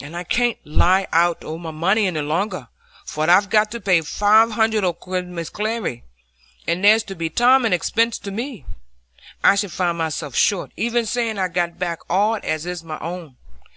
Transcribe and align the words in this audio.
And 0.00 0.16
I 0.16 0.24
can't 0.24 0.58
lie 0.64 1.06
out 1.12 1.44
o' 1.44 1.56
my 1.56 1.70
money 1.70 2.08
any 2.08 2.20
longer, 2.20 2.66
for 3.06 3.30
I've 3.30 3.48
got 3.48 3.70
to 3.70 3.80
pay 3.80 4.00
five 4.00 4.50
hundred 4.50 4.82
o' 4.82 4.92
Mrs 4.92 5.52
Glegg's, 5.52 6.02
and 6.66 6.82
there'll 6.82 7.14
be 7.16 7.30
Tom 7.30 7.64
an 7.64 7.72
expense 7.72 8.18
to 8.18 8.32
me. 8.32 8.64
I 9.44 9.54
should 9.54 9.70
find 9.70 9.98
myself 9.98 10.34
short, 10.34 10.72
even 10.76 11.06
saying 11.06 11.38
I'd 11.38 11.54
got 11.54 11.78
back 11.78 12.00
all 12.10 12.40
as 12.42 12.66
is 12.66 12.82
my 12.82 12.98
own. 12.98 13.36